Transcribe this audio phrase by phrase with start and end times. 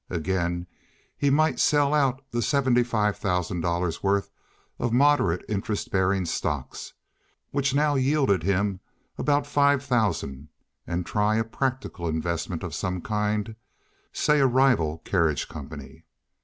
[0.09, 0.65] Again,
[1.15, 4.31] he might sell out the seventy five thousand dollars' worth
[4.79, 6.93] of moderate interest bearing stocks,
[7.51, 8.79] which now yielded him
[9.19, 10.47] about five thousand,
[10.87, 16.03] and try a practical investment of some kind—say a rival carriage company.